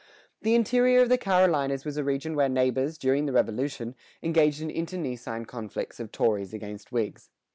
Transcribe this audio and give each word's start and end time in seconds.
The 0.41 0.55
interior 0.55 1.01
of 1.03 1.09
the 1.09 1.17
Carolinas 1.19 1.85
was 1.85 1.95
a 1.95 2.03
region 2.03 2.35
where 2.35 2.49
neighbors, 2.49 2.97
during 2.97 3.27
the 3.27 3.31
Revolution, 3.33 3.93
engaged 4.23 4.59
in 4.59 4.71
internecine 4.71 5.45
conflicts 5.45 5.99
of 5.99 6.11
Tories 6.11 6.55
against 6.55 6.91
Whigs. 6.91 7.29